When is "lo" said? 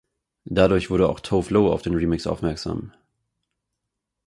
1.53-1.71